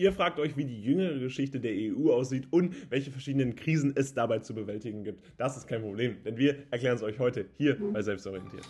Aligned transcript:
Ihr 0.00 0.14
fragt 0.14 0.38
euch, 0.38 0.56
wie 0.56 0.64
die 0.64 0.80
jüngere 0.80 1.18
Geschichte 1.18 1.60
der 1.60 1.72
EU 1.72 2.10
aussieht 2.10 2.44
und 2.48 2.74
welche 2.90 3.10
verschiedenen 3.10 3.54
Krisen 3.54 3.92
es 3.94 4.14
dabei 4.14 4.38
zu 4.38 4.54
bewältigen 4.54 5.04
gibt. 5.04 5.22
Das 5.36 5.58
ist 5.58 5.66
kein 5.66 5.82
Problem, 5.82 6.16
denn 6.24 6.38
wir 6.38 6.56
erklären 6.70 6.96
es 6.96 7.02
euch 7.02 7.18
heute 7.18 7.44
hier 7.58 7.76
bei 7.92 8.00
Selbstorientiert. 8.00 8.66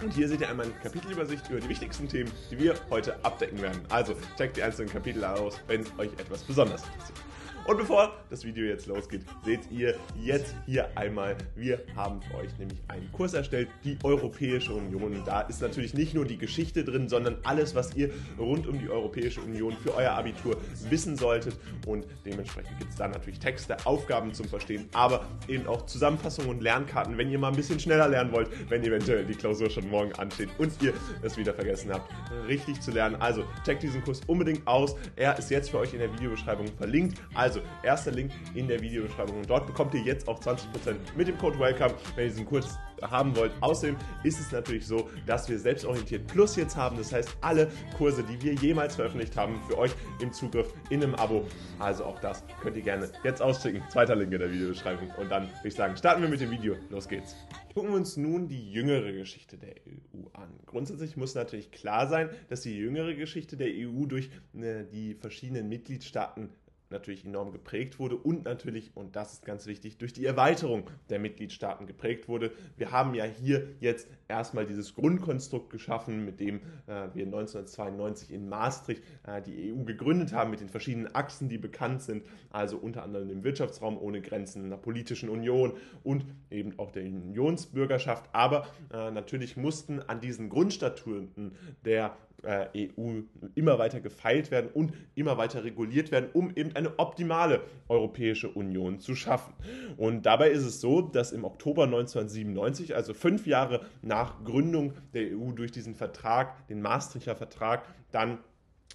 Und 0.00 0.14
hier 0.14 0.28
seht 0.28 0.42
ihr 0.42 0.48
einmal 0.48 0.66
eine 0.66 0.74
Kapitelübersicht 0.76 1.50
über 1.50 1.58
die 1.58 1.68
wichtigsten 1.68 2.06
Themen, 2.06 2.30
die 2.52 2.58
wir 2.60 2.76
heute 2.88 3.16
abdecken 3.24 3.60
werden. 3.60 3.80
Also 3.88 4.14
checkt 4.36 4.58
die 4.58 4.62
einzelnen 4.62 4.92
Kapitel 4.92 5.24
aus, 5.24 5.60
wenn 5.66 5.80
euch 5.98 6.12
etwas 6.12 6.44
besonders 6.44 6.84
interessiert. 6.84 7.18
Und 7.66 7.76
bevor 7.76 8.12
das 8.30 8.44
Video 8.44 8.64
jetzt 8.64 8.86
losgeht, 8.86 9.22
seht 9.44 9.70
ihr 9.70 9.94
jetzt 10.20 10.54
hier 10.66 10.88
einmal, 10.96 11.36
wir 11.54 11.80
haben 11.94 12.20
für 12.22 12.38
euch 12.38 12.58
nämlich 12.58 12.78
einen 12.88 13.10
Kurs 13.12 13.34
erstellt, 13.34 13.68
die 13.84 13.98
Europäische 14.02 14.72
Union. 14.72 15.22
Da 15.24 15.42
ist 15.42 15.62
natürlich 15.62 15.94
nicht 15.94 16.14
nur 16.14 16.24
die 16.24 16.38
Geschichte 16.38 16.84
drin, 16.84 17.08
sondern 17.08 17.36
alles, 17.44 17.74
was 17.74 17.94
ihr 17.94 18.10
rund 18.38 18.66
um 18.66 18.78
die 18.78 18.88
Europäische 18.88 19.40
Union 19.40 19.76
für 19.82 19.94
euer 19.94 20.12
Abitur 20.12 20.56
wissen 20.88 21.16
solltet. 21.16 21.54
Und 21.86 22.06
dementsprechend 22.24 22.78
gibt 22.78 22.90
es 22.90 22.96
da 22.96 23.08
natürlich 23.08 23.38
Texte, 23.38 23.76
Aufgaben 23.84 24.34
zum 24.34 24.48
Verstehen, 24.48 24.88
aber 24.92 25.26
eben 25.46 25.66
auch 25.66 25.86
Zusammenfassungen 25.86 26.50
und 26.50 26.62
Lernkarten, 26.62 27.18
wenn 27.18 27.30
ihr 27.30 27.38
mal 27.38 27.48
ein 27.48 27.56
bisschen 27.56 27.78
schneller 27.78 28.08
lernen 28.08 28.32
wollt, 28.32 28.48
wenn 28.70 28.82
eventuell 28.82 29.24
die 29.24 29.34
Klausur 29.34 29.70
schon 29.70 29.88
morgen 29.88 30.12
ansteht 30.14 30.48
und 30.58 30.72
ihr 30.82 30.92
es 31.22 31.36
wieder 31.36 31.54
vergessen 31.54 31.92
habt, 31.92 32.10
richtig 32.48 32.80
zu 32.80 32.90
lernen. 32.90 33.16
Also 33.20 33.44
checkt 33.64 33.82
diesen 33.82 34.02
Kurs 34.02 34.20
unbedingt 34.26 34.66
aus. 34.66 34.96
Er 35.16 35.38
ist 35.38 35.50
jetzt 35.50 35.70
für 35.70 35.78
euch 35.78 35.92
in 35.92 36.00
der 36.00 36.12
Videobeschreibung 36.12 36.66
verlinkt. 36.76 37.20
Also 37.34 37.59
erster 37.82 38.10
Link 38.10 38.32
in 38.54 38.68
der 38.68 38.80
Videobeschreibung. 38.80 39.38
Und 39.38 39.50
dort 39.50 39.66
bekommt 39.66 39.94
ihr 39.94 40.02
jetzt 40.02 40.28
auch 40.28 40.40
20% 40.40 40.94
mit 41.16 41.28
dem 41.28 41.38
Code 41.38 41.58
WELCOME, 41.58 41.94
wenn 42.16 42.24
ihr 42.24 42.30
diesen 42.30 42.46
Kurs 42.46 42.78
haben 43.02 43.34
wollt. 43.36 43.52
Außerdem 43.60 43.96
ist 44.24 44.40
es 44.40 44.52
natürlich 44.52 44.86
so, 44.86 45.08
dass 45.26 45.48
wir 45.48 45.58
Selbstorientiert 45.58 46.26
Plus 46.26 46.56
jetzt 46.56 46.76
haben. 46.76 46.96
Das 46.96 47.12
heißt, 47.12 47.36
alle 47.40 47.70
Kurse, 47.96 48.22
die 48.22 48.40
wir 48.42 48.54
jemals 48.54 48.96
veröffentlicht 48.96 49.36
haben, 49.36 49.60
für 49.68 49.78
euch 49.78 49.92
im 50.20 50.32
Zugriff 50.32 50.72
in 50.90 51.02
einem 51.02 51.14
Abo. 51.14 51.46
Also 51.78 52.04
auch 52.04 52.18
das 52.20 52.44
könnt 52.60 52.76
ihr 52.76 52.82
gerne 52.82 53.10
jetzt 53.24 53.40
ausschicken. 53.40 53.82
Zweiter 53.90 54.16
Link 54.16 54.32
in 54.32 54.40
der 54.40 54.52
Videobeschreibung. 54.52 55.10
Und 55.18 55.30
dann 55.30 55.44
würde 55.44 55.68
ich 55.68 55.74
sagen, 55.74 55.96
starten 55.96 56.22
wir 56.22 56.28
mit 56.28 56.40
dem 56.40 56.50
Video. 56.50 56.76
Los 56.90 57.08
geht's. 57.08 57.34
Gucken 57.74 57.90
wir 57.90 57.96
uns 57.96 58.16
nun 58.16 58.48
die 58.48 58.70
jüngere 58.70 59.12
Geschichte 59.12 59.56
der 59.56 59.74
EU 59.86 60.26
an. 60.32 60.50
Grundsätzlich 60.66 61.16
muss 61.16 61.34
natürlich 61.34 61.70
klar 61.70 62.08
sein, 62.08 62.30
dass 62.48 62.62
die 62.62 62.76
jüngere 62.76 63.14
Geschichte 63.14 63.56
der 63.56 63.68
EU 63.68 64.06
durch 64.06 64.30
äh, 64.54 64.84
die 64.84 65.14
verschiedenen 65.14 65.68
Mitgliedstaaten 65.68 66.50
natürlich 66.90 67.24
enorm 67.24 67.52
geprägt 67.52 67.98
wurde 67.98 68.16
und 68.16 68.44
natürlich, 68.44 68.90
und 68.94 69.16
das 69.16 69.34
ist 69.34 69.44
ganz 69.44 69.66
wichtig, 69.66 69.98
durch 69.98 70.12
die 70.12 70.26
Erweiterung 70.26 70.90
der 71.08 71.18
Mitgliedstaaten 71.18 71.86
geprägt 71.86 72.28
wurde. 72.28 72.52
Wir 72.76 72.90
haben 72.90 73.14
ja 73.14 73.24
hier 73.24 73.68
jetzt 73.80 74.08
erstmal 74.28 74.66
dieses 74.66 74.94
Grundkonstrukt 74.94 75.70
geschaffen, 75.70 76.24
mit 76.24 76.40
dem 76.40 76.56
äh, 76.86 77.08
wir 77.14 77.26
1992 77.26 78.32
in 78.32 78.48
Maastricht 78.48 79.02
äh, 79.24 79.40
die 79.42 79.72
EU 79.72 79.84
gegründet 79.84 80.32
haben, 80.32 80.50
mit 80.50 80.60
den 80.60 80.68
verschiedenen 80.68 81.14
Achsen, 81.14 81.48
die 81.48 81.58
bekannt 81.58 82.02
sind, 82.02 82.24
also 82.50 82.76
unter 82.76 83.02
anderem 83.02 83.28
dem 83.28 83.44
Wirtschaftsraum 83.44 83.98
ohne 83.98 84.20
Grenzen, 84.20 84.64
einer 84.64 84.76
politischen 84.76 85.28
Union 85.28 85.74
und 86.02 86.24
eben 86.50 86.78
auch 86.78 86.90
der 86.90 87.04
Unionsbürgerschaft. 87.04 88.28
Aber 88.32 88.66
äh, 88.92 89.10
natürlich 89.10 89.56
mussten 89.56 90.00
an 90.00 90.20
diesen 90.20 90.48
Grundstatuten 90.48 91.52
der 91.84 92.16
EU 92.46 93.20
immer 93.54 93.78
weiter 93.78 94.00
gefeilt 94.00 94.50
werden 94.50 94.70
und 94.72 94.92
immer 95.14 95.36
weiter 95.38 95.64
reguliert 95.64 96.10
werden, 96.10 96.30
um 96.32 96.50
eben 96.54 96.74
eine 96.74 96.98
optimale 96.98 97.62
Europäische 97.88 98.48
Union 98.48 98.98
zu 98.98 99.14
schaffen. 99.14 99.54
Und 99.96 100.26
dabei 100.26 100.50
ist 100.50 100.64
es 100.64 100.80
so, 100.80 101.02
dass 101.02 101.32
im 101.32 101.44
Oktober 101.44 101.84
1997, 101.84 102.94
also 102.94 103.14
fünf 103.14 103.46
Jahre 103.46 103.86
nach 104.02 104.44
Gründung 104.44 104.94
der 105.12 105.36
EU 105.36 105.52
durch 105.52 105.72
diesen 105.72 105.94
Vertrag, 105.94 106.66
den 106.68 106.80
Maastrichter 106.80 107.36
Vertrag, 107.36 107.84
dann 108.12 108.38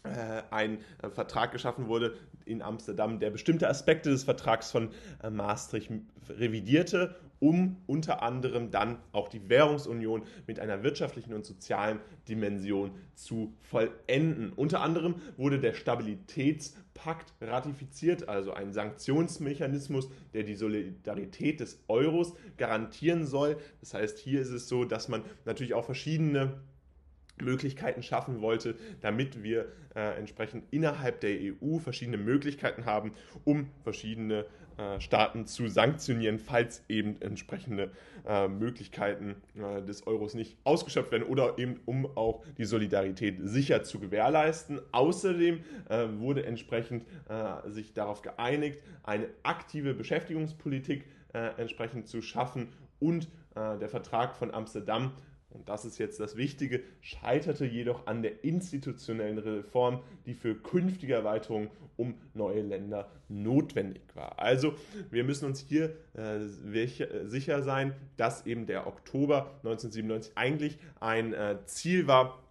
äh, 0.06 0.44
ein 0.52 0.80
äh, 1.02 1.10
Vertrag 1.10 1.52
geschaffen 1.52 1.88
wurde 1.88 2.16
in 2.46 2.62
Amsterdam, 2.62 3.20
der 3.20 3.32
bestimmte 3.32 3.68
Aspekte 3.68 4.12
des 4.12 4.24
Vertrags 4.24 4.72
von 4.72 4.90
äh, 5.24 5.30
Maastricht 5.30 5.92
revidierte, 6.30 7.16
um 7.46 7.78
unter 7.86 8.24
anderem 8.24 8.72
dann 8.72 8.98
auch 9.12 9.28
die 9.28 9.50
Währungsunion 9.50 10.24
mit 10.48 10.60
einer 10.60 10.82
wirtschaftlichen 10.82 11.32
und 11.32 11.46
sozialen 11.46 12.00
Dimension 12.28 12.90
zu 13.14 13.54
vollenden. 13.62 14.52
Unter 14.52 14.82
anderem 14.82 15.14
wurde 15.38 15.60
der 15.60 15.74
Stabilitätspakt 15.74 17.34
ratifiziert, 17.42 18.28
also 18.28 18.52
ein 18.52 18.74
Sanktionsmechanismus, 18.74 20.10
der 20.34 20.42
die 20.42 20.56
Solidarität 20.56 21.60
des 21.60 21.84
Euros 21.88 22.34
garantieren 22.58 23.28
soll. 23.28 23.58
Das 23.80 23.94
heißt, 23.94 24.18
hier 24.18 24.42
ist 24.42 24.50
es 24.50 24.68
so, 24.68 24.84
dass 24.84 25.08
man 25.08 25.22
natürlich 25.46 25.76
auch 25.76 25.86
verschiedene 25.86 26.60
Möglichkeiten 27.40 28.02
schaffen 28.02 28.42
wollte, 28.42 28.76
damit 29.02 29.44
wir 29.44 29.68
äh, 29.94 30.18
entsprechend 30.18 30.64
innerhalb 30.72 31.20
der 31.22 31.38
EU 31.42 31.78
verschiedene 31.78 32.18
Möglichkeiten 32.18 32.86
haben, 32.86 33.12
um 33.44 33.70
verschiedene 33.84 34.46
äh, 34.78 35.00
Staaten 35.00 35.46
zu 35.46 35.68
sanktionieren, 35.68 36.40
falls 36.40 36.84
eben 36.90 37.22
entsprechende 37.22 37.92
äh, 38.28 38.48
Möglichkeiten 38.48 39.36
äh, 39.56 39.82
des 39.82 40.06
Euros 40.08 40.34
nicht 40.34 40.58
ausgeschöpft 40.64 41.12
werden 41.12 41.24
oder 41.24 41.58
eben 41.58 41.80
um 41.86 42.06
auch 42.18 42.44
die 42.58 42.66
Solidarität 42.66 43.38
sicher 43.42 43.84
zu 43.84 44.00
gewährleisten. 44.00 44.82
Außerdem 44.92 45.64
äh, 45.90 46.08
wurde 46.18 46.46
entsprechend 46.46 47.06
äh, 47.30 47.70
sich 47.70 47.94
darauf 47.94 48.22
geeinigt, 48.22 48.80
eine 49.04 49.28
aktive 49.44 49.94
Beschäftigungspolitik 49.94 51.06
entsprechend 51.58 52.08
zu 52.08 52.22
schaffen 52.22 52.70
und 52.98 53.28
der 53.56 53.90
Vertrag 53.90 54.38
von 54.38 54.54
Amsterdam 54.54 55.12
und 55.56 55.70
das 55.70 55.86
ist 55.86 55.98
jetzt 55.98 56.20
das 56.20 56.36
Wichtige, 56.36 56.84
scheiterte 57.02 57.66
jedoch 57.66 58.08
an 58.08 58.22
der 58.22 58.44
institutionellen 58.44 59.38
Reform, 59.38 60.02
die 60.26 60.34
für 60.34 60.56
künftige 60.56 61.14
Erweiterungen 61.14 61.70
um 61.98 62.16
neue 62.34 62.62
Länder 62.62 63.10
notwendig 63.30 64.04
war. 64.16 64.38
Also 64.40 64.74
wir 65.10 65.24
müssen 65.24 65.46
uns 65.46 65.60
hier 65.60 65.96
äh, 66.14 66.40
sicher 66.40 67.64
sein, 67.64 67.96
dass 68.18 68.46
eben 68.46 68.66
der 68.66 68.88
Oktober 68.88 69.52
1997 69.64 70.34
eigentlich 70.36 70.78
ein 71.00 71.34
äh, 71.34 71.58
Ziel 71.66 72.08
war, 72.08 72.45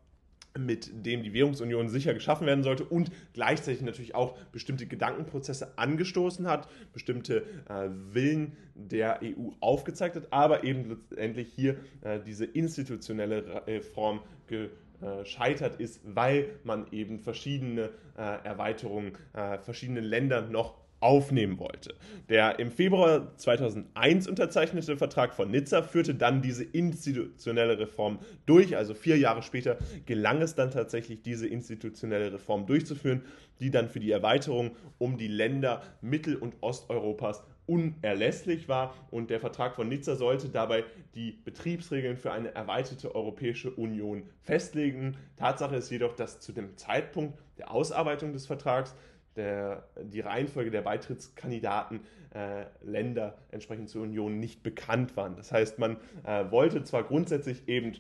mit 0.59 1.04
dem 1.04 1.22
die 1.22 1.32
Währungsunion 1.32 1.88
sicher 1.88 2.15
geschaffen 2.15 2.47
werden 2.47 2.62
sollte 2.62 2.84
und 2.84 3.10
gleichzeitig 3.32 3.82
natürlich 3.82 4.15
auch 4.15 4.37
bestimmte 4.53 4.87
Gedankenprozesse 4.87 5.76
angestoßen 5.76 6.47
hat, 6.47 6.69
bestimmte 6.92 7.44
äh, 7.69 7.88
Willen 8.12 8.56
der 8.75 9.20
EU 9.22 9.50
aufgezeigt 9.60 10.16
hat, 10.16 10.32
aber 10.32 10.64
eben 10.64 10.88
letztendlich 10.88 11.53
hier 11.54 11.76
äh, 12.03 12.20
diese 12.25 12.44
institutionelle 12.44 13.66
Reform 13.66 14.20
gescheitert 14.47 15.81
ist, 15.81 16.00
weil 16.04 16.50
man 16.62 16.87
eben 16.93 17.19
verschiedene 17.19 17.91
äh, 18.16 18.44
Erweiterungen, 18.44 19.12
äh, 19.32 19.59
verschiedene 19.59 20.00
Länder 20.00 20.43
noch 20.43 20.84
aufnehmen 21.04 21.59
wollte. 21.59 21.94
Der 22.31 22.59
im 22.59 22.70
Februar 22.70 23.37
2001 23.37 24.26
unterzeichnete 24.26 24.97
Vertrag 24.97 25.34
von 25.34 25.50
Nizza 25.50 25.82
führte 25.82 26.15
dann 26.15 26.41
diese 26.41 26.65
institutionelle 26.65 27.78
Reform 27.78 28.20
durch. 28.47 28.75
Also 28.75 28.94
vier 28.94 29.19
Jahre 29.19 29.43
später 29.43 29.76
gelang 30.06 30.41
es 30.41 30.54
dann 30.54 30.70
tatsächlich, 30.70 31.20
diese 31.20 31.47
institutionelle 31.47 32.32
Reform 32.32 32.64
durchzuführen, 32.64 33.20
die 33.60 33.70
dann 33.70 33.91
für 33.91 34.00
die 34.00 34.10
Erweiterung 34.12 34.76
um 34.97 35.19
die 35.19 35.28
Länder 35.28 35.82
Mittel- 36.00 36.37
und 36.37 36.54
Osteuropas 36.62 37.44
unerlässlich 37.66 38.69
war 38.69 38.94
und 39.10 39.28
der 39.31 39.41
Vertrag 39.41 39.75
von 39.75 39.88
Nizza 39.88 40.16
sollte 40.16 40.48
dabei 40.48 40.84
die 41.14 41.32
Betriebsregeln 41.32 42.16
für 42.16 42.32
eine 42.32 42.54
erweiterte 42.54 43.14
Europäische 43.14 43.70
Union 43.70 44.25
festlegen. 44.41 45.16
Tatsache 45.37 45.76
ist 45.76 45.91
jedoch, 45.91 46.14
dass 46.14 46.41
zu 46.41 46.53
dem 46.53 46.76
Zeitpunkt 46.76 47.38
der 47.59 47.70
Ausarbeitung 47.70 48.32
des 48.32 48.47
Vertrags 48.47 48.94
der, 49.37 49.89
die 50.03 50.21
Reihenfolge 50.21 50.71
der 50.71 50.83
Beitrittskandidaten 50.83 52.00
äh, 52.34 52.65
Länder 52.83 53.37
entsprechend 53.50 53.89
zur 53.89 54.03
Union 54.03 54.39
nicht 54.41 54.62
bekannt 54.62 55.17
waren. 55.17 55.37
Das 55.37 55.53
heißt, 55.53 55.78
man 55.78 55.97
äh, 56.25 56.50
wollte 56.50 56.83
zwar 56.84 57.05
grundsätzlich 57.05 57.69
eben 57.69 57.93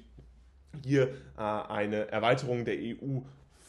hier 0.84 1.14
äh, 1.36 1.40
eine 1.40 2.08
Erweiterung 2.08 2.64
der 2.64 2.76
EU 2.76 3.20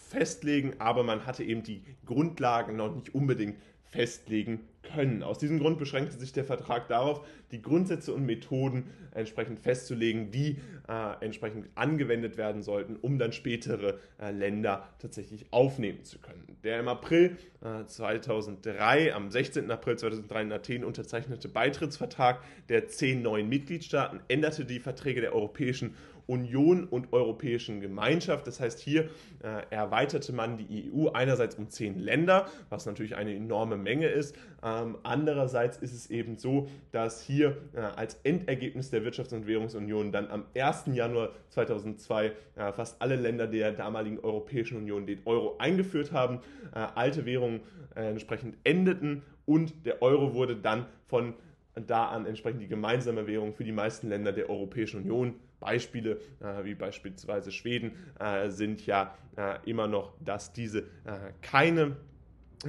festlegen, 0.09 0.73
aber 0.79 1.03
man 1.03 1.25
hatte 1.25 1.43
eben 1.43 1.63
die 1.63 1.83
Grundlagen 2.05 2.75
noch 2.75 2.93
nicht 2.93 3.13
unbedingt 3.13 3.57
festlegen 3.91 4.67
können. 4.83 5.23
Aus 5.23 5.37
diesem 5.37 5.59
Grund 5.59 5.77
beschränkte 5.77 6.17
sich 6.17 6.31
der 6.31 6.43
Vertrag 6.43 6.87
darauf, 6.87 7.25
die 7.51 7.61
Grundsätze 7.61 8.13
und 8.13 8.25
Methoden 8.25 8.85
entsprechend 9.11 9.59
festzulegen, 9.59 10.31
die 10.31 10.57
äh, 10.87 11.23
entsprechend 11.23 11.67
angewendet 11.75 12.37
werden 12.37 12.61
sollten, 12.61 12.95
um 12.97 13.17
dann 13.17 13.31
spätere 13.31 13.99
äh, 14.19 14.31
Länder 14.31 14.89
tatsächlich 14.99 15.45
aufnehmen 15.51 16.03
zu 16.03 16.19
können. 16.19 16.57
Der 16.63 16.79
im 16.79 16.87
April 16.87 17.37
äh, 17.61 17.85
2003, 17.85 19.13
am 19.13 19.31
16. 19.31 19.71
April 19.71 19.97
2003 19.97 20.41
in 20.41 20.51
Athen 20.51 20.83
unterzeichnete 20.83 21.47
Beitrittsvertrag 21.47 22.43
der 22.69 22.87
zehn 22.87 23.21
neuen 23.21 23.49
Mitgliedstaaten 23.49 24.19
änderte 24.27 24.65
die 24.65 24.79
Verträge 24.79 25.21
der 25.21 25.33
Europäischen 25.33 25.87
Union 25.87 26.14
und 26.27 27.13
Europäischen 27.13 27.81
Gemeinschaft. 27.81 28.47
Das 28.47 28.59
heißt, 28.59 28.79
hier 28.79 29.09
äh, 29.43 29.63
erweiterte 29.69 30.33
man 30.33 30.57
die 30.57 30.91
EU 30.91 31.09
einerseits 31.09 31.55
um 31.55 31.69
zehn 31.69 31.99
Länder, 31.99 32.47
was 32.69 32.85
natürlich 32.85 33.15
eine 33.15 33.35
enorme 33.35 33.77
Menge 33.77 34.07
ist. 34.07 34.35
Ähm, 34.63 34.97
andererseits 35.03 35.77
ist 35.77 35.93
es 35.93 36.09
eben 36.09 36.37
so, 36.37 36.67
dass 36.91 37.21
hier 37.21 37.57
äh, 37.73 37.79
als 37.79 38.15
Endergebnis 38.23 38.89
der 38.89 39.03
Wirtschafts- 39.03 39.33
und 39.33 39.47
Währungsunion 39.47 40.11
dann 40.11 40.29
am 40.29 40.45
1. 40.55 40.85
Januar 40.93 41.31
2002 41.49 42.25
äh, 42.55 42.71
fast 42.73 43.01
alle 43.01 43.15
Länder 43.15 43.47
der 43.47 43.71
damaligen 43.71 44.19
Europäischen 44.19 44.77
Union 44.77 45.05
den 45.05 45.19
Euro 45.25 45.55
eingeführt 45.59 46.11
haben, 46.11 46.39
äh, 46.73 46.79
alte 46.79 47.25
Währungen 47.25 47.61
äh, 47.95 48.09
entsprechend 48.09 48.57
endeten 48.63 49.23
und 49.45 49.85
der 49.85 50.01
Euro 50.01 50.33
wurde 50.33 50.55
dann 50.55 50.85
von 51.07 51.35
da 51.75 52.07
an 52.07 52.25
entsprechend 52.25 52.61
die 52.61 52.67
gemeinsame 52.67 53.27
Währung 53.27 53.53
für 53.53 53.63
die 53.63 53.71
meisten 53.71 54.09
Länder 54.09 54.31
der 54.31 54.49
Europäischen 54.49 55.01
Union. 55.01 55.35
Beispiele 55.65 56.19
äh, 56.41 56.63
wie 56.63 56.75
beispielsweise 56.75 57.51
Schweden 57.51 57.93
äh, 58.19 58.49
sind 58.49 58.85
ja 58.85 59.15
äh, 59.35 59.57
immer 59.65 59.87
noch, 59.87 60.13
dass 60.19 60.53
diese 60.53 60.79
äh, 60.79 61.31
keine 61.41 61.95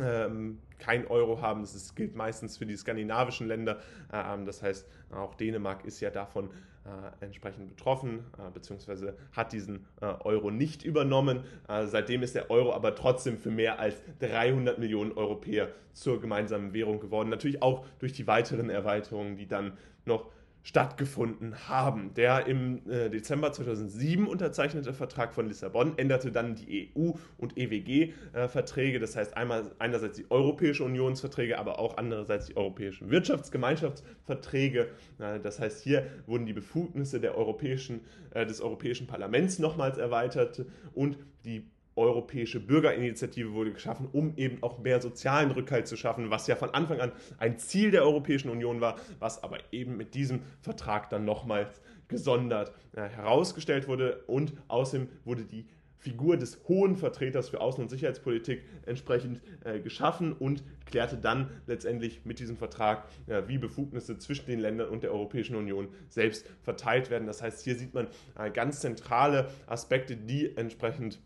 ähm, 0.00 0.58
kein 0.78 1.06
Euro 1.06 1.40
haben. 1.40 1.60
Das 1.60 1.94
gilt 1.94 2.16
meistens 2.16 2.56
für 2.56 2.66
die 2.66 2.76
skandinavischen 2.76 3.48
Länder. 3.48 3.80
Ähm, 4.12 4.46
das 4.46 4.62
heißt, 4.62 4.86
auch 5.10 5.34
Dänemark 5.34 5.84
ist 5.84 6.00
ja 6.00 6.10
davon 6.10 6.50
äh, 6.84 7.24
entsprechend 7.24 7.68
betroffen, 7.68 8.24
beziehungsweise 8.54 9.16
hat 9.32 9.52
diesen 9.52 9.86
Euro 10.00 10.50
nicht 10.50 10.84
übernommen. 10.84 11.44
Seitdem 11.66 12.22
ist 12.22 12.36
der 12.36 12.48
Euro 12.50 12.72
aber 12.74 12.94
trotzdem 12.94 13.38
für 13.38 13.50
mehr 13.50 13.80
als 13.80 13.96
300 14.20 14.78
Millionen 14.78 15.12
Europäer 15.12 15.68
zur 15.94 16.20
gemeinsamen 16.20 16.74
Währung 16.74 17.00
geworden. 17.00 17.28
Natürlich 17.28 17.60
auch 17.62 17.84
durch 17.98 18.12
die 18.12 18.26
weiteren 18.28 18.70
Erweiterungen, 18.70 19.36
die 19.36 19.48
dann 19.48 19.76
noch 20.04 20.30
stattgefunden 20.66 21.68
haben. 21.68 22.12
Der 22.14 22.46
im 22.46 22.80
äh, 22.90 23.08
Dezember 23.08 23.52
2007 23.52 24.26
unterzeichnete 24.26 24.92
Vertrag 24.92 25.32
von 25.32 25.46
Lissabon 25.46 25.96
änderte 25.96 26.32
dann 26.32 26.56
die 26.56 26.90
EU- 26.96 27.12
und 27.38 27.56
EWG-Verträge, 27.56 28.98
das 28.98 29.14
heißt 29.14 29.36
einmal 29.36 29.70
einerseits 29.78 30.16
die 30.16 30.28
Europäische 30.28 30.82
Unionsverträge, 30.82 31.56
aber 31.56 31.78
auch 31.78 31.98
andererseits 31.98 32.46
die 32.46 32.56
Europäischen 32.56 33.10
Wirtschaftsgemeinschaftsverträge. 33.10 34.88
Äh, 35.20 35.38
das 35.38 35.60
heißt, 35.60 35.84
hier 35.84 36.04
wurden 36.26 36.46
die 36.46 36.52
Befugnisse 36.52 37.20
der 37.20 37.38
Europäischen, 37.38 38.00
äh, 38.34 38.44
des 38.44 38.60
Europäischen 38.60 39.06
Parlaments 39.06 39.60
nochmals 39.60 39.98
erweitert 39.98 40.64
und 40.94 41.16
die 41.44 41.70
Europäische 41.96 42.60
Bürgerinitiative 42.60 43.52
wurde 43.52 43.72
geschaffen, 43.72 44.08
um 44.12 44.36
eben 44.36 44.62
auch 44.62 44.78
mehr 44.78 45.00
sozialen 45.00 45.50
Rückhalt 45.50 45.88
zu 45.88 45.96
schaffen, 45.96 46.30
was 46.30 46.46
ja 46.46 46.54
von 46.54 46.70
Anfang 46.70 47.00
an 47.00 47.12
ein 47.38 47.58
Ziel 47.58 47.90
der 47.90 48.02
Europäischen 48.02 48.50
Union 48.50 48.80
war, 48.80 48.96
was 49.18 49.42
aber 49.42 49.58
eben 49.72 49.96
mit 49.96 50.14
diesem 50.14 50.40
Vertrag 50.60 51.10
dann 51.10 51.24
nochmals 51.24 51.80
gesondert 52.08 52.72
äh, 52.92 53.02
herausgestellt 53.08 53.88
wurde. 53.88 54.24
Und 54.26 54.52
außerdem 54.68 55.08
wurde 55.24 55.44
die 55.44 55.66
Figur 55.98 56.36
des 56.36 56.60
hohen 56.68 56.94
Vertreters 56.94 57.48
für 57.48 57.60
Außen- 57.60 57.80
und 57.80 57.88
Sicherheitspolitik 57.88 58.62
entsprechend 58.84 59.40
äh, 59.64 59.80
geschaffen 59.80 60.32
und 60.32 60.62
klärte 60.84 61.16
dann 61.16 61.50
letztendlich 61.66 62.24
mit 62.24 62.38
diesem 62.38 62.56
Vertrag, 62.56 63.08
äh, 63.26 63.42
wie 63.48 63.58
Befugnisse 63.58 64.16
zwischen 64.18 64.46
den 64.46 64.60
Ländern 64.60 64.88
und 64.90 65.02
der 65.02 65.12
Europäischen 65.12 65.56
Union 65.56 65.88
selbst 66.08 66.46
verteilt 66.62 67.10
werden. 67.10 67.26
Das 67.26 67.42
heißt, 67.42 67.64
hier 67.64 67.74
sieht 67.74 67.92
man 67.92 68.06
äh, 68.38 68.50
ganz 68.50 68.80
zentrale 68.80 69.48
Aspekte, 69.66 70.16
die 70.16 70.56
entsprechend 70.56 71.18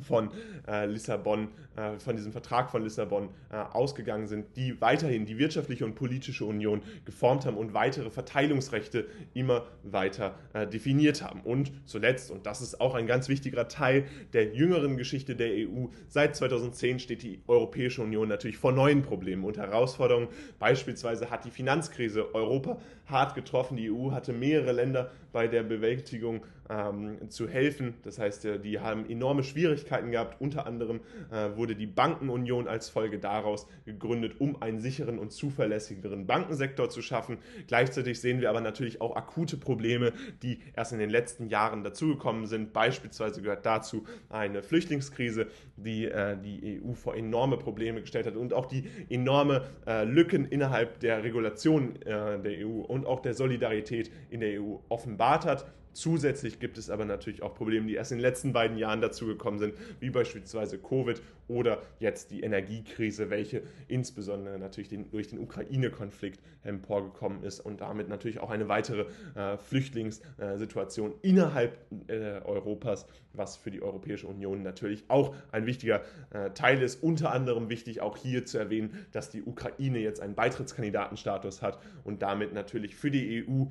von 0.00 0.30
äh, 0.66 0.86
Lissabon, 0.86 1.48
äh, 1.76 1.98
von 1.98 2.16
diesem 2.16 2.32
Vertrag 2.32 2.70
von 2.70 2.82
Lissabon 2.82 3.28
äh, 3.50 3.56
ausgegangen 3.56 4.26
sind, 4.26 4.56
die 4.56 4.80
weiterhin 4.80 5.26
die 5.26 5.38
wirtschaftliche 5.38 5.84
und 5.84 5.94
politische 5.94 6.44
Union 6.44 6.82
geformt 7.04 7.46
haben 7.46 7.56
und 7.56 7.74
weitere 7.74 8.10
Verteilungsrechte 8.10 9.06
immer 9.34 9.66
weiter 9.82 10.34
äh, 10.52 10.66
definiert 10.66 11.22
haben. 11.22 11.40
Und 11.40 11.72
zuletzt, 11.84 12.30
und 12.30 12.46
das 12.46 12.60
ist 12.60 12.80
auch 12.80 12.94
ein 12.94 13.06
ganz 13.06 13.28
wichtiger 13.28 13.68
Teil 13.68 14.04
der 14.32 14.54
jüngeren 14.54 14.96
Geschichte 14.96 15.36
der 15.36 15.50
EU, 15.68 15.86
seit 16.08 16.36
2010 16.36 16.98
steht 16.98 17.22
die 17.22 17.40
Europäische 17.46 18.02
Union 18.02 18.28
natürlich 18.28 18.56
vor 18.56 18.72
neuen 18.72 19.02
Problemen 19.02 19.44
und 19.44 19.56
Herausforderungen. 19.58 20.28
Beispielsweise 20.58 21.30
hat 21.30 21.44
die 21.44 21.50
Finanzkrise 21.50 22.34
Europa 22.34 22.78
hart 23.06 23.34
getroffen. 23.34 23.76
Die 23.76 23.90
EU 23.90 24.12
hatte 24.12 24.32
mehrere 24.32 24.72
Länder 24.72 25.10
bei 25.32 25.48
der 25.48 25.62
Bewältigung 25.62 26.44
ähm, 26.68 27.30
zu 27.30 27.48
helfen. 27.48 27.94
Das 28.02 28.18
heißt, 28.18 28.44
äh, 28.44 28.58
die 28.58 28.80
haben 28.80 29.08
enorme 29.08 29.42
Schwierigkeiten 29.42 30.10
gehabt. 30.10 30.40
Unter 30.40 30.66
anderem 30.66 31.00
äh, 31.30 31.56
wurde 31.56 31.74
die 31.74 31.86
Bankenunion 31.86 32.68
als 32.68 32.88
Folge 32.88 33.18
daraus 33.18 33.66
gegründet, 33.84 34.36
um 34.38 34.60
einen 34.62 34.80
sicheren 34.80 35.18
und 35.18 35.32
zuverlässigeren 35.32 36.26
Bankensektor 36.26 36.88
zu 36.88 37.02
schaffen. 37.02 37.38
Gleichzeitig 37.66 38.20
sehen 38.20 38.40
wir 38.40 38.50
aber 38.50 38.60
natürlich 38.60 39.00
auch 39.00 39.16
akute 39.16 39.56
Probleme, 39.56 40.12
die 40.42 40.60
erst 40.74 40.92
in 40.92 40.98
den 40.98 41.10
letzten 41.10 41.48
Jahren 41.48 41.82
dazugekommen 41.84 42.46
sind. 42.46 42.72
Beispielsweise 42.72 43.42
gehört 43.42 43.66
dazu 43.66 44.04
eine 44.28 44.62
Flüchtlingskrise, 44.62 45.46
die 45.76 46.06
äh, 46.06 46.36
die 46.42 46.80
EU 46.84 46.92
vor 46.92 47.16
enorme 47.16 47.56
Probleme 47.56 48.00
gestellt 48.00 48.26
hat 48.26 48.36
und 48.36 48.52
auch 48.52 48.66
die 48.66 48.84
enorme 49.08 49.64
äh, 49.86 50.04
Lücken 50.04 50.44
innerhalb 50.44 51.00
der 51.00 51.24
Regulation 51.24 51.96
äh, 52.02 52.38
der 52.38 52.66
EU 52.66 52.82
und 52.82 53.06
auch 53.06 53.20
der 53.20 53.34
Solidarität 53.34 54.10
in 54.30 54.40
der 54.40 54.60
EU 54.60 54.76
offenbart 54.88 55.21
hat. 55.22 55.64
Zusätzlich 55.92 56.58
gibt 56.58 56.78
es 56.78 56.88
aber 56.88 57.04
natürlich 57.04 57.42
auch 57.42 57.54
Probleme, 57.54 57.86
die 57.86 57.94
erst 57.94 58.12
in 58.12 58.18
den 58.18 58.22
letzten 58.22 58.52
beiden 58.52 58.78
Jahren 58.78 59.02
dazugekommen 59.02 59.58
sind, 59.58 59.74
wie 60.00 60.08
beispielsweise 60.08 60.78
Covid 60.78 61.20
oder 61.48 61.82
jetzt 61.98 62.30
die 62.30 62.42
Energiekrise, 62.42 63.28
welche 63.28 63.62
insbesondere 63.88 64.58
natürlich 64.58 64.88
den, 64.88 65.10
durch 65.10 65.28
den 65.28 65.38
Ukraine-Konflikt 65.38 66.40
emporgekommen 66.62 67.42
ist 67.42 67.60
und 67.60 67.82
damit 67.82 68.08
natürlich 68.08 68.40
auch 68.40 68.50
eine 68.50 68.68
weitere 68.68 69.04
äh, 69.34 69.58
Flüchtlingssituation 69.58 71.12
innerhalb 71.20 71.76
äh, 72.08 72.40
Europas, 72.44 73.06
was 73.34 73.56
für 73.56 73.70
die 73.70 73.82
Europäische 73.82 74.26
Union 74.26 74.62
natürlich 74.62 75.04
auch 75.08 75.34
ein 75.50 75.66
wichtiger 75.66 76.02
äh, 76.30 76.50
Teil 76.50 76.80
ist. 76.80 77.02
Unter 77.02 77.32
anderem 77.32 77.68
wichtig 77.68 78.00
auch 78.00 78.16
hier 78.16 78.46
zu 78.46 78.56
erwähnen, 78.56 79.06
dass 79.12 79.28
die 79.28 79.42
Ukraine 79.42 79.98
jetzt 79.98 80.20
einen 80.20 80.34
Beitrittskandidatenstatus 80.34 81.60
hat 81.60 81.78
und 82.04 82.22
damit 82.22 82.54
natürlich 82.54 82.96
für 82.96 83.10
die 83.10 83.44
EU 83.46 83.66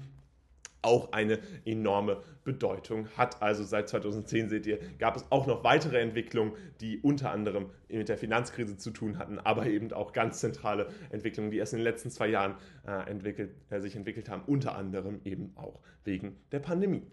auch 0.82 1.12
eine 1.12 1.40
enorme 1.66 2.22
Bedeutung 2.44 3.08
hat. 3.18 3.42
Also 3.42 3.64
seit 3.64 3.90
2010 3.90 4.50
seht 4.50 4.66
ihr, 4.66 4.80
gab 4.98 5.16
es 5.16 5.26
auch 5.30 5.48
noch 5.48 5.64
weitere 5.64 6.00
Entwicklungen, 6.00 6.54
die 6.80 7.00
unter 7.00 7.32
anderem 7.32 7.70
mit 7.90 8.10
der 8.10 8.18
Finanzkrise 8.18 8.78
zu 8.78 8.92
tun 8.92 9.18
hatten, 9.18 9.40
aber 9.40 9.68
eben 9.68 9.92
auch 9.94 10.14
ganz 10.14 10.40
zentrale 10.40 10.88
Entwicklungen, 11.12 11.52
die 11.52 11.58
erst 11.58 11.74
in 11.74 11.80
den 11.80 11.84
letzten 11.84 12.10
zwei 12.10 12.28
Jahren 12.28 12.56
äh, 12.88 13.10
entwickelt, 13.10 13.52
äh, 13.70 13.80
sich 13.80 13.96
entwickelt 13.96 14.30
haben, 14.30 14.44
unter 14.48 14.76
anderem 14.76 15.22
eben 15.24 15.52
auch 15.56 15.80
wegen 16.04 16.38
der 16.52 16.60
Pandemie. 16.60 17.04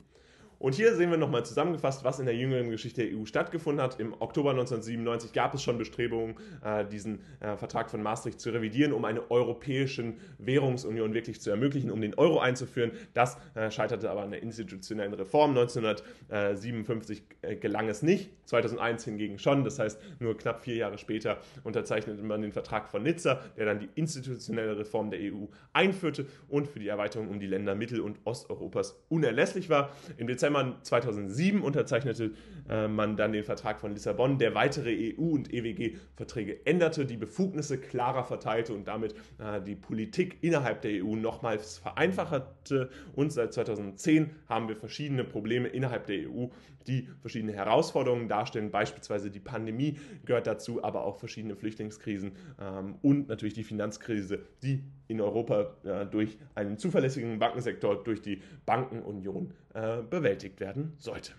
Und 0.58 0.75
hier 0.75 0.96
sehen 0.96 1.10
wir 1.10 1.19
nochmal 1.19 1.46
zusammengefasst, 1.46 2.02
was 2.02 2.19
in 2.19 2.26
der 2.26 2.34
jüngeren 2.34 2.70
Geschichte 2.70 3.06
der 3.06 3.16
EU 3.16 3.25
stattgefunden 3.26 3.82
hat. 3.82 4.00
Im 4.00 4.12
Oktober 4.20 4.50
1997 4.50 5.32
gab 5.32 5.55
es 5.55 5.62
schon 5.62 5.78
Bestrebungen, 5.78 6.34
äh, 6.64 6.84
diesen 6.84 7.20
äh, 7.38 7.56
Vertrag 7.56 7.90
von 7.90 8.02
Maastricht 8.02 8.40
zu 8.40 8.50
revidieren, 8.50 8.93
um 8.93 9.05
eine 9.05 9.31
europäische 9.31 10.14
Währungsunion 10.38 11.14
wirklich 11.14 11.40
zu 11.40 11.50
ermöglichen, 11.50 11.93
um 11.93 12.00
den 12.00 12.14
Euro 12.14 12.40
einzuführen. 12.40 12.90
Das 13.14 13.37
äh, 13.55 13.70
scheiterte 13.70 14.10
aber 14.10 14.22
an 14.22 14.32
der 14.32 14.43
institutionellen 14.43 15.14
Reform. 15.14 15.50
1957 15.50 17.22
gelang 17.61 17.88
es 17.88 18.02
nicht, 18.02 18.31
2001 18.46 19.04
hingegen 19.04 19.38
schon. 19.38 19.64
Das 19.64 19.78
heißt, 19.78 20.00
nur 20.19 20.37
knapp 20.37 20.62
vier 20.62 20.75
Jahre 20.75 20.99
später 20.99 21.38
unterzeichnete 21.64 22.22
man 22.22 22.43
den 22.43 22.52
Vertrag 22.52 22.88
von 22.88 23.02
Nizza, 23.02 23.40
der 23.56 23.66
dann 23.66 23.78
die 23.78 23.88
institutionelle 23.94 24.78
Reform 24.78 25.11
der 25.11 25.21
EU 25.21 25.47
einführte 25.73 26.26
und 26.49 26.68
für 26.68 26.80
die 26.80 26.88
Erweiterung 26.88 27.28
um 27.28 27.40
die 27.40 27.47
Länder 27.47 27.75
Mittel- 27.75 28.00
und 28.00 28.18
Osteuropas 28.25 29.00
unerlässlich 29.09 29.71
war. 29.71 29.90
Im 30.16 30.26
Dezember 30.26 30.48
Dezember 30.49 30.76
2007 30.83 31.62
unterzeichnete 31.62 32.33
äh, 32.69 32.88
man 32.88 33.17
dann 33.17 33.33
den 33.33 33.45
Vertrag 33.45 33.81
von 33.81 33.93
Lissabon, 33.93 34.38
der 34.38 34.55
weitere 34.55 35.14
EU- 35.14 35.33
und 35.33 35.52
EWG-Verträge 35.52 36.67
änderte, 36.67 37.07
die 37.07 37.17
Befugnisse 37.17 37.78
klarer 37.78 38.25
verteilte 38.25 38.73
und 38.73 38.88
damit 38.88 39.14
äh, 39.38 39.61
die 39.61 39.75
Politik 39.75 40.38
innerhalb 40.40 40.83
der 40.83 41.05
EU 41.05 41.17
nochmals 41.17 41.78
vereinfachte. 41.78 42.90
Und 43.14 43.33
seit 43.33 43.52
2010 43.52 44.31
haben 44.49 44.69
wir 44.69 44.76
verschiedene 44.76 45.25
Probleme 45.25 45.69
innerhalb 45.69 46.07
der 46.07 46.31
EU, 46.31 46.47
die 46.87 47.09
verschiedene 47.21 47.52
Herausforderungen 47.52 48.28
darstellen. 48.28 48.71
Beispielsweise 48.71 49.31
die 49.31 49.40
Pandemie 49.40 49.99
gehört 50.25 50.47
dazu, 50.47 50.83
aber 50.83 51.05
auch 51.05 51.19
verschiedene 51.19 51.57
Flüchtlingskrisen 51.57 52.33
ähm, 52.61 52.97
und 53.02 53.28
natürlich 53.28 53.55
die 53.55 53.64
Finanzkrise, 53.64 54.40
die 54.62 54.83
in 55.08 55.20
Europa 55.20 55.74
äh, 55.84 56.06
durch 56.06 56.38
einen 56.54 56.78
zuverlässigen 56.78 57.38
Bankensektor, 57.38 58.02
durch 58.04 58.22
die 58.22 58.42
Bankenunion 58.64 59.52
äh, 59.74 60.02
bewältigt 60.02 60.60
werden 60.60 60.94
sollte. 60.98 61.32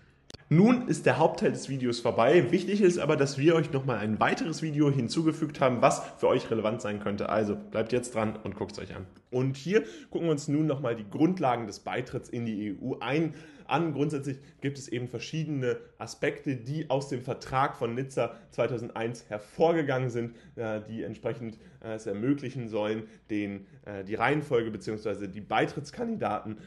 Nun 0.52 0.88
ist 0.88 1.06
der 1.06 1.18
Hauptteil 1.18 1.52
des 1.52 1.68
Videos 1.68 2.00
vorbei. 2.00 2.50
Wichtig 2.50 2.80
ist 2.80 2.98
aber, 2.98 3.14
dass 3.14 3.38
wir 3.38 3.54
euch 3.54 3.70
nochmal 3.70 3.98
ein 3.98 4.18
weiteres 4.18 4.62
Video 4.62 4.90
hinzugefügt 4.90 5.60
haben, 5.60 5.80
was 5.80 6.02
für 6.18 6.26
euch 6.26 6.50
relevant 6.50 6.82
sein 6.82 6.98
könnte. 6.98 7.28
Also 7.28 7.54
bleibt 7.54 7.92
jetzt 7.92 8.16
dran 8.16 8.36
und 8.42 8.56
guckt 8.56 8.72
es 8.72 8.80
euch 8.80 8.96
an. 8.96 9.06
Und 9.30 9.56
hier 9.56 9.84
gucken 10.10 10.26
wir 10.26 10.32
uns 10.32 10.48
nun 10.48 10.66
nochmal 10.66 10.96
die 10.96 11.08
Grundlagen 11.08 11.68
des 11.68 11.78
Beitritts 11.78 12.28
in 12.28 12.46
die 12.46 12.76
EU 12.76 12.94
ein 12.98 13.34
an. 13.70 13.92
Grundsätzlich 13.92 14.38
gibt 14.60 14.78
es 14.78 14.88
eben 14.88 15.08
verschiedene 15.08 15.78
Aspekte, 15.98 16.56
die 16.56 16.90
aus 16.90 17.08
dem 17.08 17.22
Vertrag 17.22 17.76
von 17.76 17.94
Nizza 17.94 18.34
2001 18.50 19.26
hervorgegangen 19.28 20.10
sind, 20.10 20.34
äh, 20.56 20.80
die 20.88 21.02
entsprechend 21.02 21.58
äh, 21.82 21.94
es 21.94 22.06
ermöglichen 22.06 22.68
sollen, 22.68 23.04
den, 23.30 23.66
äh, 23.86 24.04
die 24.04 24.16
Reihenfolge 24.16 24.70
bzw. 24.70 25.28
die 25.28 25.40
Beitrittskandidaten 25.40 26.58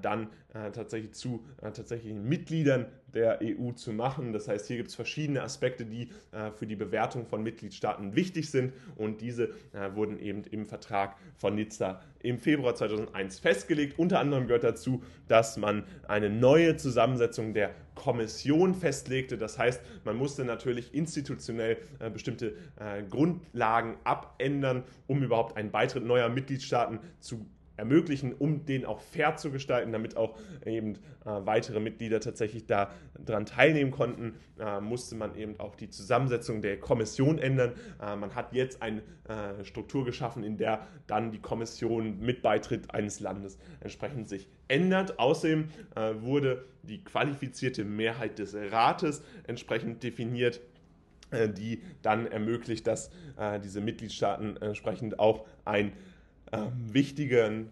dann 0.00 0.28
tatsächlich 0.72 1.14
zu 1.14 1.44
tatsächlichen 1.60 2.28
Mitgliedern 2.28 2.86
der 3.12 3.23
EU 3.42 3.72
zu 3.72 3.92
machen. 3.92 4.32
Das 4.32 4.48
heißt, 4.48 4.66
hier 4.66 4.76
gibt 4.76 4.88
es 4.88 4.94
verschiedene 4.94 5.42
Aspekte, 5.42 5.84
die 5.84 6.08
für 6.56 6.66
die 6.66 6.76
Bewertung 6.76 7.26
von 7.26 7.42
Mitgliedstaaten 7.42 8.14
wichtig 8.14 8.50
sind 8.50 8.72
und 8.96 9.20
diese 9.20 9.50
wurden 9.94 10.18
eben 10.18 10.42
im 10.44 10.66
Vertrag 10.66 11.16
von 11.36 11.54
Nizza 11.54 12.00
im 12.24 12.38
Februar 12.38 12.74
2001 12.74 13.38
festgelegt. 13.38 13.98
Unter 13.98 14.18
anderem 14.18 14.46
gehört 14.46 14.64
dazu, 14.64 15.02
dass 15.28 15.56
man 15.56 15.84
eine 16.08 16.30
neue 16.30 16.76
Zusammensetzung 16.76 17.52
der 17.52 17.74
Kommission 17.94 18.74
festlegte. 18.74 19.38
Das 19.38 19.58
heißt, 19.58 19.80
man 20.04 20.16
musste 20.16 20.44
natürlich 20.44 20.94
institutionell 20.94 21.78
äh, 22.00 22.10
bestimmte 22.10 22.54
äh, 22.76 23.02
Grundlagen 23.08 23.96
abändern, 24.04 24.84
um 25.06 25.22
überhaupt 25.22 25.56
einen 25.56 25.70
Beitritt 25.70 26.04
neuer 26.04 26.28
Mitgliedstaaten 26.28 26.98
zu 27.20 27.46
ermöglichen, 27.76 28.32
um 28.32 28.64
den 28.64 28.84
auch 28.84 29.00
fair 29.00 29.36
zu 29.36 29.50
gestalten, 29.50 29.92
damit 29.92 30.16
auch 30.16 30.38
eben 30.64 30.94
äh, 30.94 30.96
weitere 31.24 31.80
Mitglieder 31.80 32.20
tatsächlich 32.20 32.66
daran 32.66 33.46
teilnehmen 33.46 33.90
konnten, 33.90 34.34
äh, 34.58 34.80
musste 34.80 35.16
man 35.16 35.34
eben 35.34 35.58
auch 35.58 35.74
die 35.74 35.88
Zusammensetzung 35.88 36.62
der 36.62 36.78
Kommission 36.78 37.38
ändern. 37.38 37.72
Äh, 38.00 38.16
man 38.16 38.34
hat 38.34 38.52
jetzt 38.52 38.82
eine 38.82 39.02
äh, 39.28 39.64
Struktur 39.64 40.04
geschaffen, 40.04 40.44
in 40.44 40.56
der 40.56 40.86
dann 41.06 41.32
die 41.32 41.40
Kommission 41.40 42.20
mit 42.20 42.42
Beitritt 42.42 42.94
eines 42.94 43.20
Landes 43.20 43.58
entsprechend 43.80 44.28
sich 44.28 44.48
ändert. 44.68 45.18
Außerdem 45.18 45.68
äh, 45.96 46.14
wurde 46.20 46.64
die 46.82 47.02
qualifizierte 47.02 47.84
Mehrheit 47.84 48.38
des 48.38 48.54
Rates 48.54 49.22
entsprechend 49.46 50.02
definiert 50.02 50.60
äh, 51.30 51.48
die 51.48 51.82
dann 52.02 52.26
ermöglicht, 52.26 52.86
dass 52.86 53.10
diese 53.64 53.80
Mitgliedstaaten 53.80 54.58
entsprechend 54.58 55.18
auch 55.18 55.44
ein 55.64 55.92
ähm, 56.52 56.72
wichtigen 56.92 57.70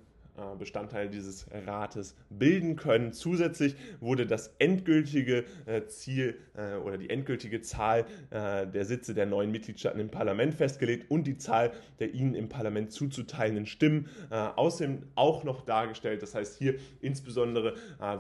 Bestandteil 0.58 1.08
dieses 1.08 1.46
Rates 1.66 2.16
bilden 2.30 2.76
können. 2.76 3.12
Zusätzlich 3.12 3.76
wurde 4.00 4.26
das 4.26 4.54
endgültige 4.58 5.44
äh, 5.66 5.86
Ziel 5.86 6.36
äh, 6.54 6.76
oder 6.76 6.98
die 6.98 7.10
endgültige 7.10 7.60
Zahl 7.60 8.04
der 8.30 8.84
Sitze 8.84 9.14
der 9.14 9.26
neuen 9.26 9.50
Mitgliedstaaten 9.50 10.00
im 10.00 10.10
Parlament 10.10 10.54
festgelegt 10.54 11.10
und 11.10 11.26
die 11.26 11.36
Zahl 11.36 11.72
der 11.98 12.14
ihnen 12.14 12.34
im 12.34 12.48
Parlament 12.48 12.92
zuzuteilenden 12.92 13.66
Stimmen 13.66 14.08
außerdem 14.30 15.02
auch 15.14 15.44
noch 15.44 15.62
dargestellt. 15.64 16.22
Das 16.22 16.34
heißt, 16.34 16.58
hier 16.58 16.76
insbesondere 17.00 17.74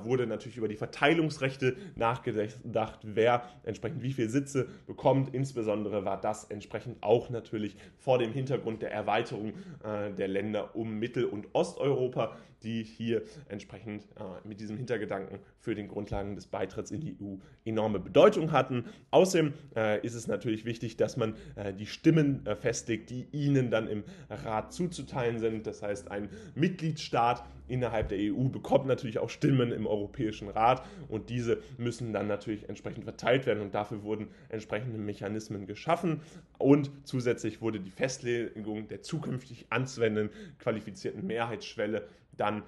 wurde 0.04 0.26
natürlich 0.26 0.56
über 0.56 0.68
die 0.68 0.76
Verteilungsrechte 0.76 1.76
nachgedacht, 1.96 3.00
wer 3.02 3.48
entsprechend 3.64 4.02
wie 4.02 4.12
viele 4.12 4.28
Sitze 4.28 4.68
bekommt. 4.86 5.34
Insbesondere 5.34 6.04
war 6.04 6.20
das 6.20 6.44
entsprechend 6.44 7.02
auch 7.02 7.30
natürlich 7.30 7.76
vor 7.98 8.18
dem 8.18 8.32
Hintergrund 8.32 8.82
der 8.82 8.92
Erweiterung 8.92 9.54
der 9.84 10.28
Länder 10.28 10.76
um 10.76 10.98
Mittel- 10.98 11.26
und 11.26 11.48
Osteuropa 11.52 12.11
Europa, 12.16 12.36
die 12.62 12.84
hier 12.84 13.22
entsprechend 13.48 14.04
äh, 14.16 14.46
mit 14.46 14.60
diesem 14.60 14.76
Hintergedanken 14.76 15.40
für 15.58 15.74
den 15.74 15.88
Grundlagen 15.88 16.36
des 16.36 16.46
Beitritts 16.46 16.90
in 16.90 17.00
die 17.00 17.16
EU 17.20 17.36
enorme 17.64 17.98
Bedeutung 17.98 18.52
hatten. 18.52 18.84
Außerdem 19.10 19.52
äh, 19.74 20.04
ist 20.06 20.14
es 20.14 20.28
natürlich 20.28 20.64
wichtig, 20.64 20.96
dass 20.96 21.16
man 21.16 21.34
äh, 21.56 21.72
die 21.74 21.86
Stimmen 21.86 22.46
äh, 22.46 22.54
festlegt, 22.54 23.10
die 23.10 23.26
ihnen 23.32 23.70
dann 23.70 23.88
im 23.88 24.04
Rat 24.30 24.72
zuzuteilen 24.72 25.38
sind. 25.40 25.66
Das 25.66 25.82
heißt, 25.82 26.10
ein 26.10 26.28
Mitgliedstaat 26.54 27.42
innerhalb 27.68 28.08
der 28.08 28.18
EU 28.18 28.48
bekommt 28.48 28.86
natürlich 28.86 29.18
auch 29.18 29.30
Stimmen 29.30 29.72
im 29.72 29.86
Europäischen 29.86 30.48
Rat 30.48 30.84
und 31.08 31.30
diese 31.30 31.58
müssen 31.78 32.12
dann 32.12 32.26
natürlich 32.26 32.68
entsprechend 32.68 33.04
verteilt 33.04 33.46
werden 33.46 33.62
und 33.62 33.74
dafür 33.74 34.02
wurden 34.02 34.28
entsprechende 34.48 34.98
Mechanismen 34.98 35.66
geschaffen 35.66 36.20
und 36.58 36.90
zusätzlich 37.04 37.60
wurde 37.60 37.80
die 37.80 37.90
Festlegung 37.90 38.88
der 38.88 39.02
zukünftig 39.02 39.66
anzuwendenden 39.70 40.34
qualifizierten 40.58 41.26
Mehrheitsschwelle 41.26 41.91
dann 42.32 42.62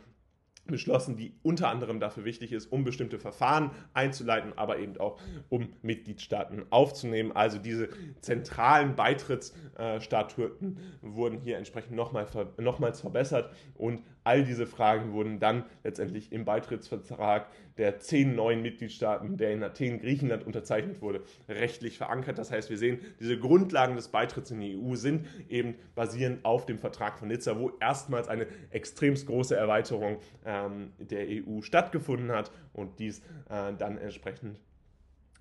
beschlossen, 0.67 1.17
die 1.17 1.35
unter 1.43 1.69
anderem 1.69 2.01
dafür 2.01 2.25
wichtig 2.25 2.53
ist, 2.53 2.73
um 2.73 2.85
bestimmte 2.85 3.19
Verfahren 3.19 3.71
einzuleiten, 3.93 4.53
aber 4.57 4.79
eben 4.79 4.97
auch 4.99 5.21
um 5.49 5.69
Mitgliedstaaten 5.83 6.65
aufzunehmen. 6.71 7.33
Also 7.33 7.59
diese 7.59 7.89
zentralen 8.21 8.97
Beitrittsstatuten 8.97 10.79
wurden 11.03 11.39
hier 11.39 11.59
entsprechend 11.59 11.97
nochmal, 11.97 12.27
nochmals 12.59 13.01
verbessert 13.01 13.55
und 13.75 14.03
all 14.25 14.43
diese 14.43 14.67
Fragen 14.67 15.13
wurden 15.13 15.39
dann 15.39 15.65
letztendlich 15.85 16.33
im 16.33 16.45
Beitrittsvertrag 16.45 17.47
der 17.77 17.99
zehn 18.01 18.35
neuen 18.35 18.63
Mitgliedstaaten, 18.63 19.37
der 19.37 19.53
in 19.53 19.63
Athen, 19.63 20.01
Griechenland 20.01 20.47
unterzeichnet 20.47 21.03
wurde, 21.03 21.23
rechtlich 21.49 21.99
verankert. 21.99 22.39
Das 22.39 22.51
heißt, 22.51 22.71
wir 22.71 22.79
sehen, 22.79 23.01
diese 23.21 23.39
Grundlagen 23.39 23.97
des 23.97 24.09
Beitritts 24.09 24.51
in 24.51 24.61
die 24.61 24.79
EU 24.79 24.95
sind 24.95 25.27
eben 25.49 25.75
basierend 25.95 26.45
auf 26.45 26.67
dem 26.67 26.79
Vertrag 26.79 27.19
von 27.19 27.29
Nizza, 27.29 27.59
wo 27.59 27.73
erstmals 27.81 28.29
eine 28.29 28.47
extremst 28.71 29.27
große 29.27 29.57
Erweiterung 29.57 30.19
ähm, 30.45 30.93
der 30.99 31.27
EU 31.29 31.61
stattgefunden 31.61 32.33
hat 32.33 32.51
und 32.73 32.99
dies 32.99 33.21
äh, 33.51 33.73
dann 33.77 33.99
entsprechend 33.99 34.59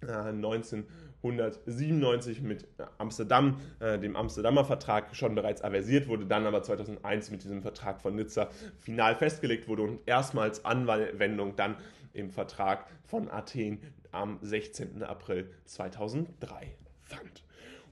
1997 0.09 2.39
äh, 2.39 2.41
mit 2.41 2.67
Amsterdam, 2.97 3.59
äh, 3.79 3.99
dem 3.99 4.15
Amsterdamer 4.15 4.65
Vertrag, 4.65 5.15
schon 5.15 5.35
bereits 5.35 5.63
aversiert 5.63 6.07
wurde, 6.07 6.25
dann 6.25 6.45
aber 6.45 6.63
2001 6.63 7.31
mit 7.31 7.43
diesem 7.43 7.61
Vertrag 7.61 8.01
von 8.01 8.15
Nizza 8.15 8.49
final 8.79 9.15
festgelegt 9.15 9.67
wurde 9.67 9.83
und 9.83 9.99
erstmals 10.05 10.65
Anwendung 10.65 11.55
dann 11.55 11.75
im 12.13 12.29
Vertrag 12.29 12.85
von 13.05 13.29
Athen 13.29 13.79
am 14.11 14.37
16. 14.41 15.03
April 15.03 15.49
2003 15.65 16.75
fand. 17.01 17.43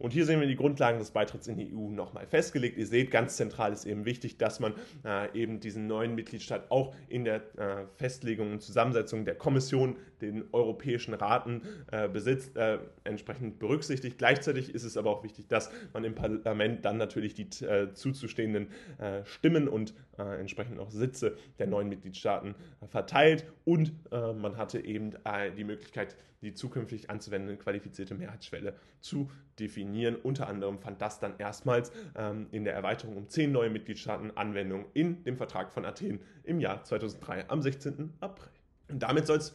Und 0.01 0.13
hier 0.13 0.25
sehen 0.25 0.39
wir 0.39 0.48
die 0.48 0.55
Grundlagen 0.55 0.98
des 0.98 1.12
Beitritts 1.12 1.48
in 1.48 1.58
die 1.58 1.75
EU 1.75 1.91
nochmal 1.91 2.25
festgelegt. 2.25 2.75
Ihr 2.75 2.88
seht, 2.88 3.12
ganz 3.12 3.38
zentral 3.38 3.72
ist 3.72 3.86
eben 3.86 4.03
wichtig, 4.05 4.38
dass 4.38 4.60
man 4.60 4.74
äh, 5.05 5.31
eben 5.39 5.60
diesen 5.60 5.86
neuen 5.86 6.15
Mitgliedstaat 6.15 6.72
auch 6.72 6.96
in 7.08 7.24
der 7.24 7.36
äh, 7.58 7.86
Festlegung 7.98 8.53
und 8.53 8.62
Zusammensetzung 8.63 9.25
der 9.25 9.36
Kommission, 9.36 9.96
den 10.20 10.46
europäischen 10.53 11.13
Raten 11.13 11.62
äh, 11.91 12.10
besitzt, 12.10 12.58
äh, 12.58 12.79
entsprechend 13.03 13.60
berücksichtigt. 13.60 14.17
Gleichzeitig 14.17 14.74
ist 14.74 14.86
es 14.86 14.98
aber 14.98 15.12
auch 15.12 15.24
wichtig, 15.24 15.48
dass 15.48 15.70
man 15.93 16.03
im 16.03 16.15
Parlament 16.15 16.84
dann 16.84 16.98
natürlich 16.98 17.36
die 17.36 17.48
äh, 17.63 17.93
zuzustehenden 17.93 18.70
äh, 18.98 19.24
Stimmen 19.25 19.67
und 19.67 19.93
entsprechend 20.17 20.77
auch 20.77 20.91
Sitze 20.91 21.36
der 21.58 21.65
neuen 21.65 21.89
Mitgliedstaaten 21.89 22.53
verteilt 22.86 23.46
und 23.65 23.91
man 24.12 24.55
hatte 24.55 24.86
eben 24.86 25.13
die 25.58 25.63
Möglichkeit, 25.63 26.15
die 26.41 26.53
zukünftig 26.53 27.10
anzuwendende 27.10 27.58
qualifizierte 27.58 28.13
Mehrheitsschwelle 28.13 28.75
zu 29.00 29.31
definieren. 29.60 29.90
Unter 30.24 30.48
anderem 30.48 30.79
fand 30.79 31.01
das 31.01 31.19
dann 31.19 31.33
erstmals 31.38 31.91
ähm, 32.15 32.48
in 32.51 32.63
der 32.63 32.74
Erweiterung 32.74 33.17
um 33.17 33.27
zehn 33.27 33.51
neue 33.51 33.69
Mitgliedstaaten 33.69 34.36
Anwendung 34.36 34.86
in 34.93 35.24
dem 35.24 35.38
Vertrag 35.38 35.71
von 35.71 35.86
Athen 35.86 36.19
im 36.43 36.60
Jahr 36.60 36.83
2003 36.83 37.50
am 37.50 37.62
16. 37.62 38.13
April. 38.19 38.50
Und 38.89 39.01
damit 39.01 39.27
soll 39.27 39.38
es 39.38 39.53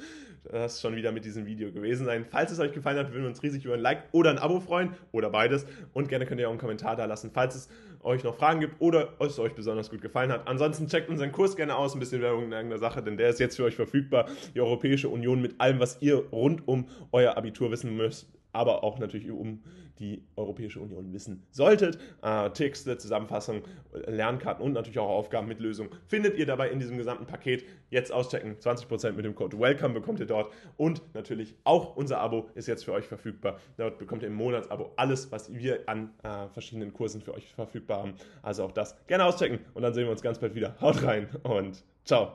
das 0.50 0.80
schon 0.80 0.96
wieder 0.96 1.12
mit 1.12 1.24
diesem 1.24 1.46
Video 1.46 1.72
gewesen 1.72 2.06
sein. 2.06 2.24
Falls 2.28 2.52
es 2.52 2.60
euch 2.60 2.72
gefallen 2.72 2.98
hat, 2.98 3.10
würden 3.10 3.22
wir 3.22 3.28
uns 3.28 3.42
riesig 3.42 3.64
über 3.64 3.74
ein 3.74 3.80
Like 3.80 4.04
oder 4.12 4.30
ein 4.30 4.38
Abo 4.38 4.60
freuen 4.60 4.90
oder 5.12 5.30
beides. 5.30 5.66
Und 5.92 6.08
gerne 6.08 6.26
könnt 6.26 6.40
ihr 6.40 6.46
auch 6.46 6.52
einen 6.52 6.60
Kommentar 6.60 6.96
da 6.96 7.04
lassen, 7.04 7.30
falls 7.32 7.54
es 7.54 7.68
euch 8.02 8.22
noch 8.22 8.36
Fragen 8.36 8.60
gibt 8.60 8.80
oder 8.80 9.14
es 9.18 9.38
euch 9.38 9.54
besonders 9.54 9.90
gut 9.90 10.00
gefallen 10.00 10.30
hat. 10.30 10.46
Ansonsten 10.46 10.86
checkt 10.86 11.08
unseren 11.08 11.32
Kurs 11.32 11.56
gerne 11.56 11.74
aus, 11.74 11.94
ein 11.94 12.00
bisschen 12.00 12.22
Werbung 12.22 12.44
in 12.44 12.52
irgendeiner 12.52 12.78
Sache, 12.78 13.02
denn 13.02 13.16
der 13.16 13.30
ist 13.30 13.40
jetzt 13.40 13.56
für 13.56 13.64
euch 13.64 13.74
verfügbar. 13.74 14.28
Die 14.54 14.60
Europäische 14.60 15.08
Union 15.08 15.42
mit 15.42 15.60
allem, 15.60 15.80
was 15.80 16.00
ihr 16.00 16.16
rund 16.30 16.66
um 16.68 16.86
euer 17.10 17.36
Abitur 17.36 17.70
wissen 17.70 17.96
müsst, 17.96 18.28
aber 18.56 18.82
auch 18.82 18.98
natürlich 18.98 19.30
um 19.30 19.62
die 19.98 20.22
Europäische 20.36 20.80
Union 20.80 21.12
wissen 21.12 21.42
solltet. 21.50 21.98
Äh, 22.22 22.50
Texte, 22.50 22.98
Zusammenfassung, 22.98 23.62
Lernkarten 24.06 24.64
und 24.64 24.72
natürlich 24.72 24.98
auch 24.98 25.08
Aufgaben 25.08 25.48
mit 25.48 25.60
Lösung 25.60 25.88
findet 26.06 26.36
ihr 26.36 26.46
dabei 26.46 26.70
in 26.70 26.78
diesem 26.78 26.96
gesamten 26.98 27.26
Paket. 27.26 27.64
Jetzt 27.90 28.12
auschecken, 28.12 28.56
20% 28.56 29.12
mit 29.12 29.24
dem 29.24 29.34
Code 29.34 29.58
WELCOME 29.58 29.94
bekommt 29.94 30.20
ihr 30.20 30.26
dort 30.26 30.52
und 30.76 31.02
natürlich 31.14 31.54
auch 31.64 31.96
unser 31.96 32.20
Abo 32.20 32.50
ist 32.54 32.66
jetzt 32.66 32.84
für 32.84 32.92
euch 32.92 33.06
verfügbar. 33.06 33.58
Dort 33.76 33.98
bekommt 33.98 34.22
ihr 34.22 34.28
im 34.28 34.34
Monatsabo 34.34 34.92
alles, 34.96 35.32
was 35.32 35.54
wir 35.54 35.80
an 35.86 36.10
äh, 36.22 36.48
verschiedenen 36.48 36.92
Kursen 36.92 37.20
für 37.20 37.34
euch 37.34 37.54
verfügbar 37.54 37.98
haben. 37.98 38.14
Also 38.42 38.64
auch 38.64 38.72
das 38.72 38.96
gerne 39.06 39.24
auschecken 39.24 39.60
und 39.74 39.82
dann 39.82 39.94
sehen 39.94 40.04
wir 40.04 40.10
uns 40.10 40.22
ganz 40.22 40.38
bald 40.38 40.54
wieder. 40.54 40.76
Haut 40.80 41.02
rein 41.02 41.28
und 41.42 41.84
ciao. 42.04 42.34